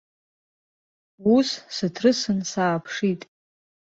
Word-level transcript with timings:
Ус, 1.35 1.49
сыҭрысны 1.75 2.43
сааԥшит. 2.51 3.21